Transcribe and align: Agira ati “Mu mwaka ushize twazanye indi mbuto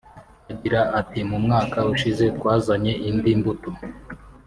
Agira 0.51 0.81
ati 0.99 1.19
“Mu 1.29 1.37
mwaka 1.45 1.79
ushize 1.93 2.25
twazanye 2.37 2.93
indi 3.09 3.31
mbuto 3.39 3.69